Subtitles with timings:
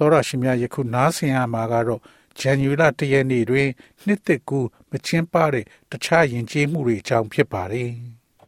[0.00, 2.00] များတော်ရရှိမြယခုနားဆင်ရမှာကတော့
[2.38, 3.68] ဇန်နဝါရီလ၁ရက်နေ့တွင်
[4.04, 7.90] နှစ်သက်ကူမချင်းပတဲ့တခြားယဉ်ကျေးမှုတွေအကြောင်းဖြစ်ပါတယ်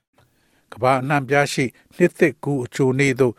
[0.72, 1.64] ။ကမ္ဘာအနှံ့ပြားရှိ
[1.96, 3.34] နှစ်သက်ကူအချိုနေ့သို့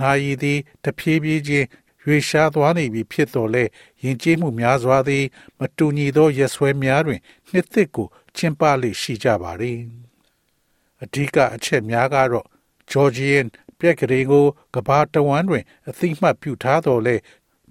[0.00, 1.66] နာယီသည်တဖြည်းဖြည်းချင်း
[2.04, 3.64] ရွေရှားသွားနေပြီဖြစ်တော်လဲ
[4.02, 5.24] ယဉ်ကျေးမှုများစွာသည်
[5.58, 9.78] မတူညီသောရက်စွဲများတွင် နှစ်သက်ကိုကျင်းပလေရှိကြပါသည်
[11.02, 12.46] အဓိကအချက်များကတော့
[12.90, 13.46] Georgian
[13.78, 17.16] ပြက်ကလေးကိုကဘာတဝမ်းတွင် အသိမှတ်ပြုထားတော်လဲ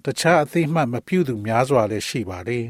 [0.04, 2.60] တခြားအသိမှတ်မပြုသူများစွာလည်းရှိပါလေ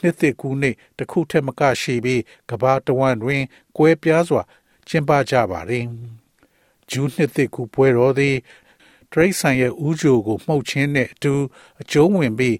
[0.00, 3.42] နှစ်သက်ကူနေ့တစ်ခုထက်မကရှိပြီးကဘာတဝမ်းတွင်
[3.76, 4.42] ကွဲပြားစွာ
[4.88, 5.80] ကျင်းပကြပါလေ
[6.90, 8.36] ဂျူးနှစ်သက်ကူပွဲတော်သည်
[9.12, 11.34] တရိတ်ဆန်ရဲ့ဥကြိုကိုမှုတ်ချင်းနဲ့အတူ
[11.80, 12.56] အကျုံးဝင်ပြီး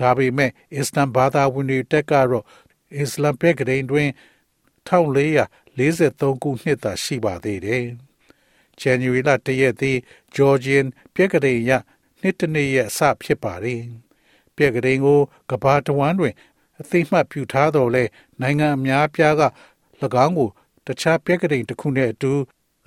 [0.00, 2.44] ဒါပေမဲ့အစ္စလမ်ဘာသာဝင်တွေတက်ကတော့
[2.98, 4.08] အစ္စလမ်ပဲကရင်တွင်
[4.88, 7.84] 1443ခုနှစ်သာရှိပါသေးတယ်။
[8.80, 9.98] January လတရက်သည်
[10.36, 11.72] Georgian ပဲကရင်ရ
[12.24, 13.82] နှစ်တနေ့ရဲ့အစဖြစ်ပါတယ်။
[14.56, 16.34] ပဲကရင်ကိုကဘာတဝမ်းတွင်
[16.80, 18.04] အသိမှတ်ပြုထားတော်လဲ
[18.40, 19.42] နိုင်ငံအများပြားက၎
[20.24, 20.48] င်းကို
[20.86, 22.32] တခြားပဲကရင်တစ်ခုနဲ့အတူ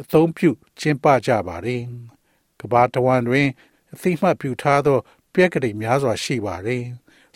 [0.01, 1.81] အသုံးပြုကျင်းပကြပါတယ်။
[2.59, 3.47] ကဘာတဝန်တွင်
[3.93, 4.97] အသိမှတ်ပြုထားသော
[5.33, 6.83] ပြက်ကလေးများစွာရှိပါသည်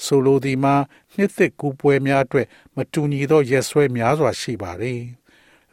[0.05, 0.75] ဆိုလိုသည်မှာ
[1.15, 5.01] နှစ်သက်ကူပွဲများအတွက်မတူညီသောရက်စွဲများစွာရှိပါသည်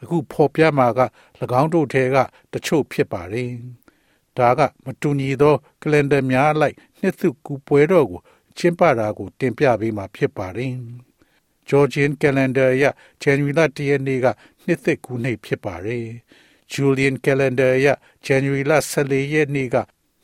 [0.01, 1.01] အခုဖော်ပြမှာက၎
[1.61, 2.15] င်းတို့ထဲက
[2.53, 3.51] တချို့ဖြစ်ပါသည်
[4.37, 8.21] ဒါကမတူညီသောကလန်ဒါများလိုက်နှစ်သက်ကူပွဲတော်ကို
[8.57, 10.73] ကျင်းပတာကို တင်ပြပေးမှာဖြစ်ပါတယ်
[11.69, 12.85] Georgian calendar ရ
[13.23, 14.27] January လ1ရက်နေ့က
[14.65, 16.05] နှစ်သက်ကူနေ့ဖြစ်ပါတယ်
[16.73, 17.87] Julian calendar အရ
[18.27, 19.75] January လ14ရက်နေ့က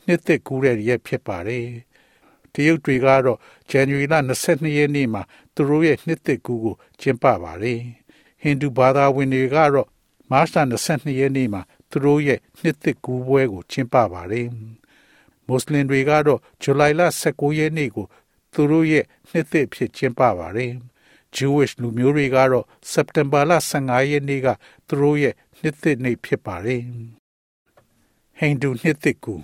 [0.06, 1.66] နှစ်သက်ကူးတဲ့ရက်ဖြစ်ပါတယ်။
[2.54, 3.40] တရုတ်တွေကတော့
[3.72, 4.16] January လ
[4.46, 5.22] 22ရက်နေ့မှာ
[5.56, 7.80] သူတို့ရဲ့နှစ်သက်ကူးကိုကျင်းပပါတယ်။
[8.42, 9.88] ဟိန္ဒူဘာသာဝင်တွေကတော့
[10.32, 10.52] March
[10.86, 11.62] 22ရက်နေ့မှာ
[11.96, 14.48] သူတို့ရဲ့နှစ်သက်ကူးပွဲကို ကျင်းပပါတယ်။
[15.48, 17.02] မွတ်စလင်တွေကတော့ July လ
[17.32, 18.06] 19ရက်နေ့ကို
[18.54, 20.72] သူတို့ရဲ့နှစ်သက်ဖြစ်ကျင်းပပါတယ်။
[21.36, 24.48] Jewish လူမျိုးတွေကတော့ September လ15ရက်နေ့က
[24.88, 26.82] သူတို့ရဲ့နှစ်သစ်နေ့ဖြစ်ပါတယ်
[28.38, 29.36] ဟိန္ဒူနှစ်သစ်ကူ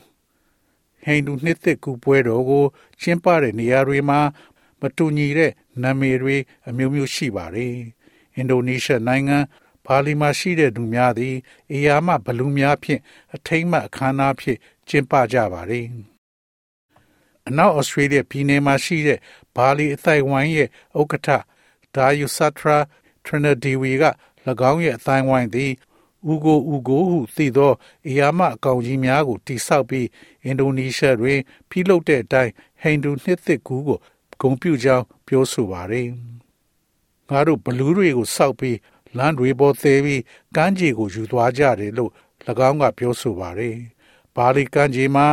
[1.04, 2.66] ဟိန္ဒူနှစ်သစ်ကူပွဲတော်ကို
[3.02, 4.20] ကျင်းပတဲ့နေရာတွေမှာ
[4.82, 5.52] မတူညီတဲ့
[5.82, 6.36] နာမည်တွေ
[6.68, 7.76] အမျိုးမျိုးရှိပါတယ်
[8.36, 9.38] အင်ဒိုနီးရှားနိုင်ငံ
[9.86, 11.36] ဘာလီမှာရှိတဲ့လူများသည်
[11.74, 13.02] အရာမဘလူးများဖြင့်
[13.36, 15.88] အထိမ့်မှအခမ်းအနားဖြင့်ကျင်းပကြပါတယ်
[17.48, 19.20] အနောက်ဩစတြေးလျပြည်နယ်မှာရှိတဲ့
[19.56, 20.70] ဘာလီအသိုက်ဝိုင်းရဲ့
[21.00, 21.30] ဥက္ကဋ္ဌ
[21.96, 22.78] ဒါယူဆထရာ
[23.26, 24.04] ထရနဒီဝီက၎
[24.72, 25.72] င်းရဲ့အသိုင်းဝိုင်းသည်
[26.32, 27.74] ဥကိုဥကိုဟုသိသော
[28.08, 30.08] အယာမအကောင်ကြီးများကိုတိဆောက်ပြီး
[30.44, 34.00] အင်ဒိုနီးရှားတွင်ပြုလုပ်တဲ့အတိုင်းဟိန္ဒူနှစ်သစ်ကူးကို
[34.42, 36.08] ဂုံပြုကြောင်းပြောဆိုပါတယ်။
[37.30, 38.78] ငါတို့ဘလူးတွေကိုစောက်ပြီး
[39.18, 40.22] လမ်းတွေပေါ်သေးပြီး
[40.56, 42.12] ကမ်းခြေကိုယူသွားကြတယ်လို့၎
[42.70, 43.76] င်းကပြောဆိုပါတယ်။
[44.36, 45.26] ဘာလီကမ်းခြေမှာ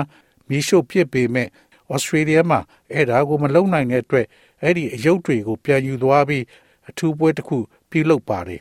[0.49, 1.49] မီးရှို့ပစ်ပေမဲ့
[1.93, 2.61] ဩစတြေးလျမှာ
[2.93, 4.27] အဲ့ဒါကိုမလုံနိုင်တဲ့အတွက်
[4.63, 6.45] အဲ့ဒီအယုတ်တွေကိုပြန်ယူသွားပြီး
[6.89, 7.59] အထူးပွဲတစ်ခု
[7.91, 8.61] ပြုလုပ်ပါတယ်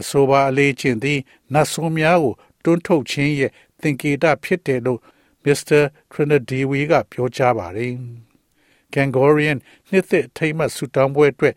[0.00, 1.20] အဆိုပါအလေးချင်းသည်
[1.52, 2.34] နတ်ဆိုးများကို
[2.64, 3.50] တွန်းထုတ်ခြင်းရဲ့
[3.80, 5.00] သင်္ကေတဖြစ်တယ်လို့
[5.44, 5.80] မစ္စတာ
[6.12, 7.92] ထရနဒီဝီကပြောကြားပါတယ်။
[8.94, 9.58] Gangorian
[9.90, 11.54] နှစ်သက်ထိမ့်မှဆူတောင်းပွဲအတွက်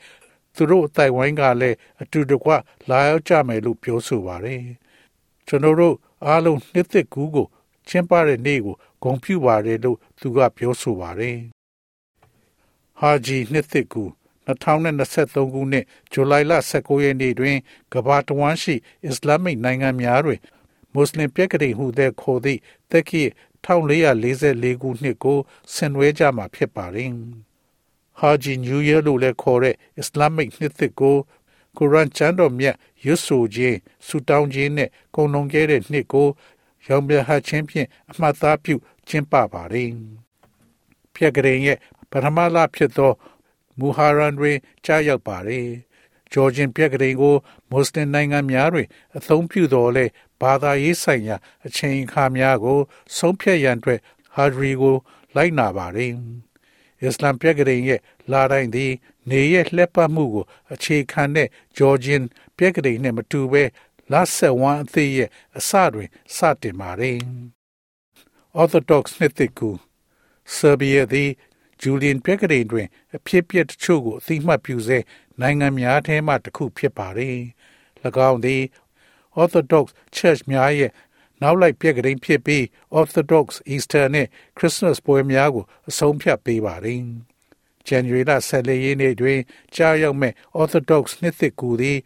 [0.57, 2.51] သူတို့အတိုင်ဝိုင်းကလည်းအတူတကွ
[2.89, 4.61] လာရောက်ကြမယ်လို့ပြောဆိုပါတယ်။
[5.47, 5.95] ကျွန်တော်တို့
[6.25, 7.47] အားလုံးနှစ်သက်ကူးကို
[7.87, 11.37] ကျင်းပတဲ့နေ့ကိုဂုဏ်ပြုပါတယ်လို့သူကပြောဆိုပါတယ်။
[12.99, 14.09] ဟာဂျီနှစ်သက်ကူး
[14.47, 17.57] 2023ခုနှစ်ဇူလိုင်လ19ရက်နေ့တွင်
[17.93, 18.75] ကမ္ဘာတဝန်းရှိ
[19.05, 20.39] အစ္စလာမစ်နိုင်ငံများတွင်
[20.93, 22.59] မွတ်စလင်ပြက်ကလေးဟုတဲ့ခေါ်သည့်
[22.91, 23.21] တက္ကီ
[23.65, 25.39] 1444ခုနှစ်ကို
[25.73, 27.11] ဆင်နွှဲကြမှာဖြစ်ပါသည်။
[28.19, 31.17] ဟာဂျီညူရီလို့လည်းခေါ်တဲ့အစ္စလာမစ်နှစ်သစ်ကို
[31.77, 32.75] ကုရ်အာန်ကျမ်းတော်မြတ်
[33.05, 33.77] ရွတ်ဆိုခြင်း
[34.07, 36.27] ဆူတောင်းခြင်းနဲ့ကုံလုံးခဲ့တဲ့နှစ်ကို
[36.87, 38.75] ရောင်ပြဟခြင်းဖြင့်အမှတ်သားပြု
[39.07, 39.89] ကျင်းပပါတယ်။
[41.13, 41.77] ပြက်ကလေးရဲ့
[42.11, 43.11] ပထမလဖြစ်သော
[43.79, 45.67] မူဟာရန်တွင်ကြားရောက်ပါတယ်။
[46.31, 47.35] ဂျော်ဂျင်ပြက်ကလေးကို
[47.69, 48.87] မွတ်စလင်နိုင်ငံများတွင်
[49.17, 50.05] အသုံးပြုတော်လဲ
[50.41, 51.35] ဘာသာရေးဆိုင်ရာ
[51.65, 52.79] အချိန်အခါများကို
[53.17, 53.99] ဆုံးဖြတ်ရန်အတွက်
[54.35, 54.95] ဟာဒရီကို
[55.35, 56.11] လိုက်နာပါတယ်။
[57.03, 57.99] အစ္စလာမ်ပြက်ကလေးရဲ့
[58.31, 58.91] လာတိုင်းသည်
[59.29, 61.47] နေရဲ့လှက်ပတ်မှုကို အခြေခံတဲ့
[61.77, 62.23] ဂျော်ဂျင်
[62.57, 63.63] ပြက်ကလေးနဲ့မတူဘဲ
[64.11, 67.17] လာဆက်ဝမ်အသေးရဲ့အစတွင်စတင်ပါတယ်။
[68.61, 69.69] Orthodox နှစ်သစ်ကူ
[70.55, 71.31] ဆာဘီယာသည်
[71.81, 74.99] ဂျူလီယန်ပြက်ကလေးတွင် အဖြစ်ပြက်တချို့ကိုအသိမှတ်ပြုစေ
[75.41, 77.37] နိုင်ငံများထဲမှတစ်ခုဖြစ်ပါတယ်။၎
[78.29, 78.63] င်းသည်
[79.41, 79.85] Orthodox
[80.15, 80.91] Church များရဲ့
[81.41, 82.63] နောက်လိုက်ပြက်ကလေးဖြစ်ပြီး
[82.99, 87.01] Orthodox Easter နဲ့ Christmas ပွဲများကိုအဆုံးဖြတ်ပေးပါတယ်။
[87.87, 89.39] January လ14ရက်နေ့တွင်
[89.75, 91.97] ကြားရောက်မဲ့ Orthodox နှစ်သစ်ကူသည်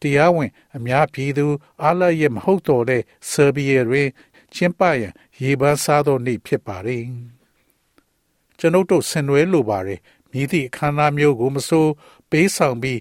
[0.00, 1.46] တရားဝင် အများပြည်သူ
[1.82, 3.02] အားလရဲ့မဟုတ်တော်တဲ့
[3.32, 4.08] Serbia တွင်
[4.54, 5.12] ကျင်းပရန်
[5.42, 7.04] ရေပန်းစားသောနေ့ဖြစ်ပါတယ်။
[8.58, 10.00] ကျွန်ုပ်တို့ဆင်နွှဲလိုပါတယ်
[10.32, 11.86] မြည်သည့်အခမ်းအနားမျိုးကိုမဆို
[12.30, 12.98] ပေးဆောင်ပြီး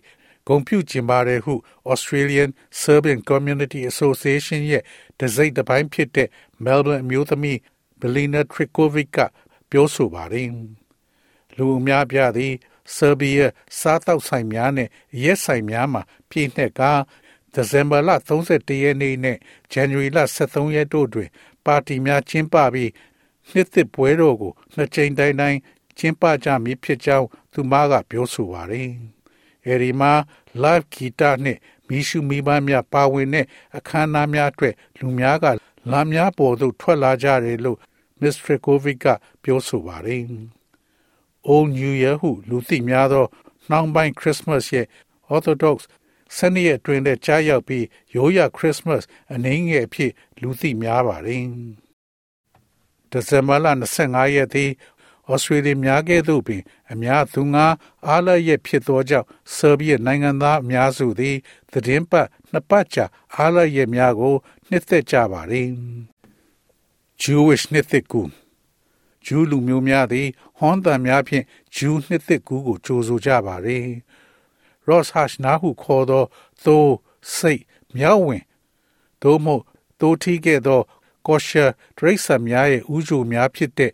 [0.50, 1.54] ဂုံပြုကျင်းပါတယ်ဟု
[1.94, 2.50] Australian
[2.82, 4.84] Serbian Community Association ရဲ့
[5.20, 6.30] တစိမ့်တစ်ပိုင်းဖြစ်တဲ့
[6.66, 7.58] Melbourne အမျိုးသမီး
[8.00, 9.18] Belina Trikovic က
[9.70, 10.48] ပြောဆိုပါတယ်။
[11.58, 12.54] လူအများပြားသည်
[12.96, 13.48] ဆာဘီယာ
[13.80, 14.90] စားတောက်ဆိုင်များနဲ့
[15.24, 16.82] ရက်ဆိုင်များမှာပြည့်နှက်က
[17.54, 19.38] ဒီဇင်ဘာလ31ရက်နေ့နဲ့
[19.72, 21.30] ဇန်နဝါရီလ23ရက်တို့တွင်
[21.66, 22.92] ပါတီများကျင်းပပြီး
[23.52, 25.60] နှစ်သစ်ပွဲတော်ကိုနှစ်ကြိမ်တိုင်းတိုင်း
[25.98, 28.90] ကျင်းပကြမည်ဖြစ်ကြောင်းသူမကပြောဆိုပါတယ်။
[29.68, 30.12] အဲဒီမှာ
[30.64, 31.58] live guitar နဲ့
[31.88, 33.46] မီးရှူမီးပန်းများပါဝင်တဲ့
[33.78, 35.46] အခမ်းအနားများအတွက်လူများက
[35.92, 37.78] လာများပေါ်သို့ထွက်လာကြတယ်လို့
[38.22, 39.06] Miss Trikovic က
[39.44, 40.24] ပြောဆိုပါတယ်။
[41.50, 43.26] Old New Year ဟုလူသိများသော
[43.70, 44.88] နှောင်းပိုင်း Christmas ရဲ့
[45.34, 45.78] Orthodox
[46.38, 47.86] စနေရက်တွင်တဲ့ကြားရောက်ပြီး
[48.16, 49.04] ရိုးရာ Christmas
[49.34, 50.12] အနည်းငယ်အဖြစ်
[50.42, 51.44] လူသိများပါတယ်။
[53.12, 53.68] ဒီဇင်ဘာလ
[54.00, 54.72] 25ရက်သည်
[55.32, 56.62] ဩစတြေးလျများကဲ့သို့ပင်
[56.92, 57.66] အများသူငါ
[58.08, 61.36] အားလရဲ့ဖြစ်သောကြောင့်ဆာဘီယနိုင်ငံသားအများစုသည်
[61.72, 63.06] သတင်းပတ်နှစ်ပတ်ကြာ
[63.36, 64.36] အားလရဲ့များကို
[64.70, 65.68] နှစ်သက်ကြပါသည်
[67.22, 68.22] Jewish နှစ်သက်ကူ
[69.26, 70.28] ဂျူးလူမျိုးများသည်
[70.58, 73.86] ဟွန်တန်များဖြင့်ဂျူးနှစ်သက်ကူကိုကြိုဆိုကြပါသည်
[74.88, 76.24] Ross Hash နာဟုခေါ်သော
[76.64, 76.96] သိုး
[77.36, 77.62] စိတ်
[77.98, 78.44] မြောက်ဝင်
[79.22, 79.64] သို့မဟုတ်
[80.00, 80.82] သိုးထီးခဲ့သော
[81.28, 83.92] kosher ဒရိတ်ဆာများရဲ့ဥကြိုများဖြစ်တဲ့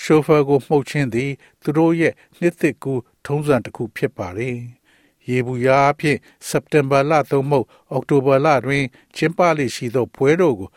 [0.00, 1.30] ရှိုဖာကိုမှုတ်ခြင်းသည်
[1.62, 2.92] သူတို့ရဲ့နှစ်သက်ကူ
[3.26, 4.58] ထုံးစံတစ်ခုဖြစ်ပါတယ်။
[5.28, 6.16] ရေဘူးရာအဖြစ်
[6.48, 8.84] စက်တင်ဘာလသို့မဟုတ်အောက်တိုဘာလတွင်
[9.16, 10.68] ကျင်းပလေရှိသောပွဲတော်ကို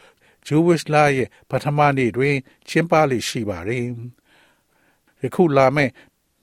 [0.46, 2.36] ဂျူးဝစ်လာရဲ့ပထမနေ့တွင်
[2.70, 3.86] ကျင်းပလေရှိပါတယ်။
[5.22, 5.92] ယခုလာမယ့်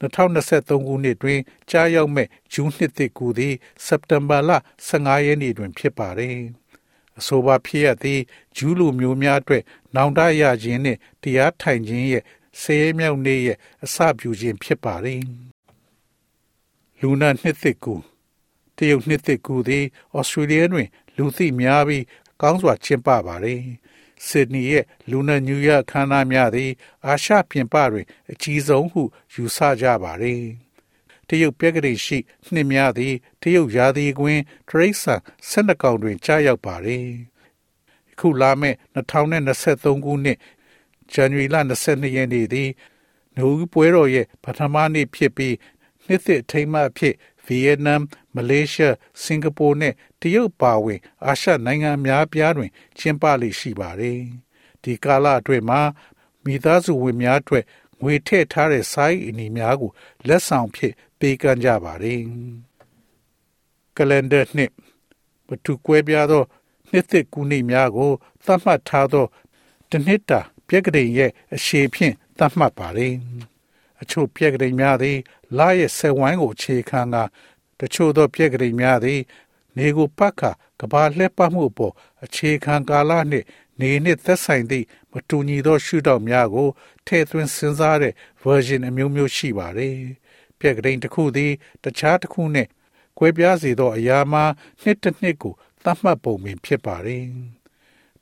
[0.00, 1.40] 2023ခုနှစ်တွင်
[1.70, 3.54] ကြားရောက်မဲ့ဂျူးနှစ်သစ်ကူသည်
[3.86, 4.50] စက်တင်ဘာလ
[4.88, 6.36] 15ရက်နေ့တွင်ဖြစ်ပါတယ်။
[7.18, 8.20] အဆိုပါဖြစ်ရသည်
[8.56, 9.62] ဂျူးလူမျိုးများအတွက်
[9.94, 12.24] နောင်တရခြင်းနှင့်တရားထိုင်ခြင်းရဲ့
[12.60, 15.22] ဆဲမြောက်နေ့ရဲ့အစပြုခြင်းဖြစ်ပါတယ်
[17.00, 17.94] လူနာနှစ်သစ်ကူ
[18.76, 19.84] တရုတ်နှစ်သစ်ကူသည်
[20.16, 22.04] ဩစတြေးလျတွင် လူသိများပြီး
[22.40, 23.62] ကောင်းစွာကျင်းပပါတယ်
[24.26, 26.70] ဆစ်ဒနီရဲ့လူနာနယူးယောက်ခမ်းနားများသည်
[27.06, 29.02] အာရှပြင်ပတွင် အကြီးဆုံးဟု
[29.34, 30.42] ယူဆကြပါတယ်
[31.28, 32.18] တရုတ်ပြက်ကလေးရှိ
[32.52, 35.20] နှစ်များသည်တရုတ်ရာသီကွင်းတရိတ်ဆန်
[35.50, 37.06] ၁၂ကောင်တွင်ကြားရောက်ပါတယ်
[38.18, 40.38] ခုလာမယ့်2023ခုနှစ်
[41.12, 41.56] ဇန်နဝါရီလ
[41.86, 42.70] 22ရက်နေ့သည်
[43.36, 45.56] နိုးပွဲတော်ရဲ့ပထမနေ့ဖြစ်ပြီး
[46.06, 47.14] နှစ်သစ်ထိမ်းမှအဖြစ်
[47.46, 48.02] ဗီယက်နမ်
[48.34, 54.20] မလေးရှားစင်ကာပူနဲ့တရုတ်ပါဝင် အာရှနိုင်ငံများပြားတွင် ကျင်းပလေရှိပါတယ်
[54.82, 55.80] ဒီကာလအတွင်းမှာ
[56.44, 57.64] မိသားစုဝင်များအတွက်
[58.02, 59.90] ငွေထည့်ထားတဲ့စိုင်းအနီများကို
[60.26, 62.20] လက်ဆောင်ဖြစ်ပေးကမ်းကြပါတယ်
[63.96, 64.70] ကလန်ဒါနှစ်
[65.46, 66.42] မတူကွဲပြားသော
[66.90, 68.10] နှစ်သစ်ကူးနေ့များကို
[68.44, 69.26] သတ်မှတ်ထားသော
[69.90, 73.14] တနှစ်တာ ပြက်ကလေးရဲ့အရှိဖြင့်သတ်မှတ်ပါတယ်
[74.02, 75.18] အချို့ပြက်ကလေးများသည်
[75.58, 77.16] လာရဲ့ဆက်ဝိုင်းကိုခြေခံက
[77.80, 79.20] တချို့သောပြက်ကလေးများသည်
[79.76, 80.50] နေကိုပတ်ခါ
[80.80, 83.46] ကဘာလှက်ပတ်မှုအပေါ်အခြေခံကာလနှင့်
[83.80, 86.68] နေနှင့်သက်ဆိုင်သည့်မတူညီသော ရှုထောင့်များကို
[87.06, 89.96] ထည့်သွင်းစဉ်းစားတဲ့ version အမျိုးမျိုးရှိပါတယ်။
[90.58, 91.52] ပြက်ကလေးတစ်ခုသည်
[91.84, 92.70] တခြားတစ်ခုနှင့်
[93.18, 94.44] ကွဲပြားစေသောအရာမှာ
[94.82, 95.54] နှစ်တစ်နှစ်ကို
[95.84, 96.96] သတ်မှတ်ပုံပင်ဖြစ်ပါ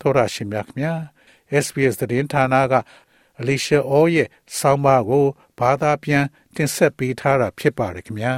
[0.01, 1.01] တယ်။သောရရှိမြတ်မြတ်
[1.65, 2.75] SBS သတင်းဌာနက
[3.41, 4.29] အလီရှာအောရဲ့
[4.59, 5.27] ဆောင်းပါးကို
[5.59, 6.25] ဘာသာပြန်
[6.57, 8.35] တင်ဆက်ပေးထားတာဖြစ်ပါတယ်ခင်ဗျာ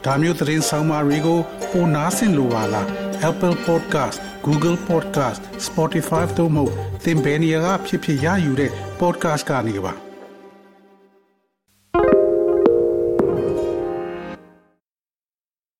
[0.05, 1.38] ဒါမျိုးသတင်းဆောင်မတွေကို
[1.71, 2.87] ပိုနားဆင်လိုပါလား
[3.31, 6.64] Apple Podcast Google Podcast Spotify တို့မှာ
[7.05, 10.08] သင်ပင်ရာဖြစ်ဖြစ်ရယူတဲ့ podcast ကနေပါ